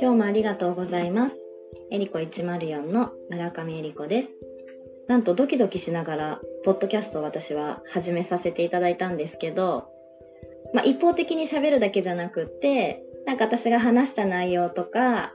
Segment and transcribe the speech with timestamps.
[0.00, 1.36] 今日もありがとうございます。
[1.90, 4.36] エリコ104の村上エリコです。
[5.06, 9.88] なんとドキドキしながら、ポッドキャストを私は始めさせていただいたんですけど、
[10.74, 15.32] まあ、一方的に喋るだけじゃなくって、なんか私が話した内容とか、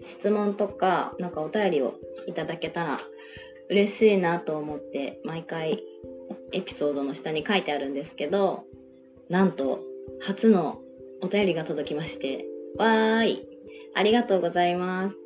[0.00, 1.94] 質問とか、なんかお便りを
[2.26, 3.00] いただけたら
[3.70, 5.84] 嬉しいなと思って、毎回
[6.52, 8.64] エピソードの下に書いてあるんですけど、
[9.28, 9.80] なんと
[10.20, 10.80] 初の
[11.22, 12.46] お便りが届きまして、
[12.76, 13.46] わーい
[13.94, 15.16] ありがとうございます。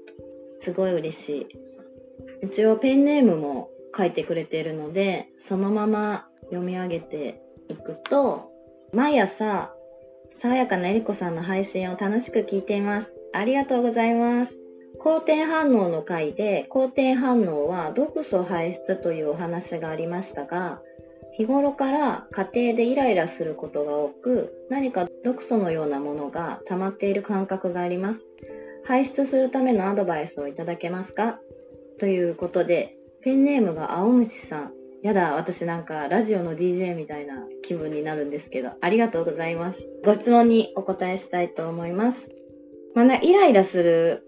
[0.59, 1.47] すごい嬉しい。
[2.43, 8.51] 一応ペンネームも書いてくれているので、そのまま読み上げていくと、
[8.93, 9.73] 毎朝、
[10.39, 13.17] 爽やかなえりこさんの配信を楽しく聞いています。
[13.33, 14.63] ありがとうございます。
[14.99, 20.81] 好転反応の回で、好転反応は毒素排出というお話がありましたが、
[21.33, 28.27] 日頃から家庭でイライラすることが多く、何か毒素のようなものが溜まっている感覚があります。
[28.85, 31.39] 排出するためのアドバイスをいただけますか？
[31.99, 34.73] ということで、ペンネームが青虫さん。
[35.03, 39.81] やだ、私なんかラジオの DJ みたいな気分になるんですけど、ありがとうございます。
[40.05, 42.31] ご質問にお答えしたいと思います。
[42.95, 44.25] まあ、イライラする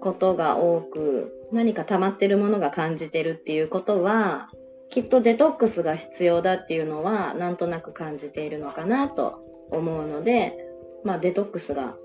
[0.00, 4.50] ことが多く、何か溜まってるものが感じてるっていうことは、
[4.94, 9.40] きっとデトックスが必要だっていうのは、なんとなく感じているのかなと
[9.72, 10.56] 思うので、
[11.02, 11.96] まあデトックスが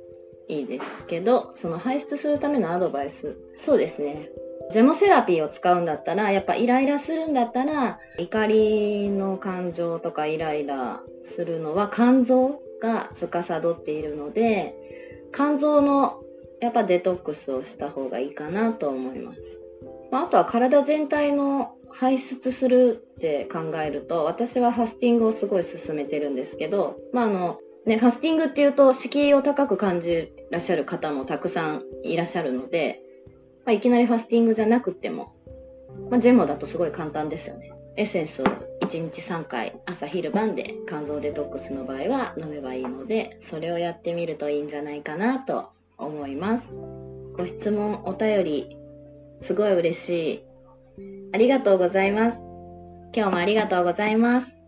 [0.48, 3.38] いいですけど、その排出するためのアドバイス。
[3.54, 4.32] そうですね。
[4.72, 14.74] ジェモセラピーを使うんだったら、やっぱイライラするんだったら、怒りの感情とかイライラするのは肝臓が司っているので、
[15.32, 16.24] 肝臓の
[16.60, 19.62] やっぱデトックスをした方がいいかなと思います。
[20.10, 33.02] まあ、あとは体全体の排出するって考えると、私はファスティングをすごい進めてるんですけど、まああの、ね、ファスティングっていうと敷居を高く感じらっしゃる方もたくさんいらっしゃるので、
[33.66, 35.34] まあ、いきなりファスティングじゃなくても、
[36.10, 37.72] まあ、ジェモだとすごい簡単ですよね。
[37.96, 46.80] エッセンスを1日3回朝昼晩で肝臓デトックスの場合は飲めばいいので、それをやってみるといいんじゃないかなと思います。
[47.36, 48.78] ご質問、お便り、
[49.40, 50.49] すごい嬉しい。
[51.34, 52.46] ありがとうございます。
[53.16, 54.59] 今日もありがとうございます。